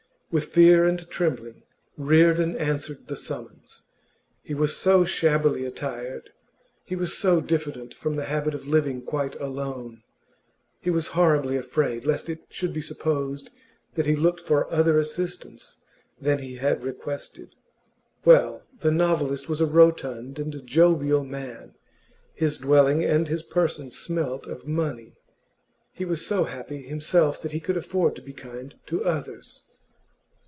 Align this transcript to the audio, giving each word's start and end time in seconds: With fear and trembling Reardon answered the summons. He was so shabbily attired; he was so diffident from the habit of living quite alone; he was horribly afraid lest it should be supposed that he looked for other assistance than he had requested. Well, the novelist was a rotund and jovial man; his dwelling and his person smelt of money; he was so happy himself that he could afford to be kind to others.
With 0.33 0.45
fear 0.45 0.85
and 0.85 1.05
trembling 1.09 1.63
Reardon 1.97 2.55
answered 2.55 3.09
the 3.09 3.17
summons. 3.17 3.81
He 4.41 4.53
was 4.53 4.73
so 4.77 5.03
shabbily 5.03 5.65
attired; 5.65 6.31
he 6.85 6.95
was 6.95 7.17
so 7.17 7.41
diffident 7.41 7.93
from 7.93 8.15
the 8.15 8.23
habit 8.23 8.55
of 8.55 8.65
living 8.65 9.01
quite 9.01 9.35
alone; 9.41 10.03
he 10.79 10.89
was 10.89 11.07
horribly 11.17 11.57
afraid 11.57 12.05
lest 12.05 12.29
it 12.29 12.45
should 12.47 12.71
be 12.71 12.81
supposed 12.81 13.49
that 13.95 14.05
he 14.05 14.15
looked 14.15 14.39
for 14.39 14.71
other 14.71 14.97
assistance 14.97 15.79
than 16.21 16.39
he 16.39 16.55
had 16.55 16.81
requested. 16.81 17.53
Well, 18.23 18.63
the 18.79 18.89
novelist 18.89 19.49
was 19.49 19.59
a 19.59 19.65
rotund 19.65 20.39
and 20.39 20.65
jovial 20.65 21.25
man; 21.25 21.73
his 22.33 22.57
dwelling 22.57 23.03
and 23.03 23.27
his 23.27 23.43
person 23.43 23.91
smelt 23.91 24.45
of 24.47 24.65
money; 24.65 25.17
he 25.91 26.05
was 26.05 26.25
so 26.25 26.45
happy 26.45 26.83
himself 26.83 27.41
that 27.41 27.51
he 27.51 27.59
could 27.59 27.75
afford 27.75 28.15
to 28.15 28.21
be 28.21 28.31
kind 28.31 28.75
to 28.85 29.03
others. 29.03 29.63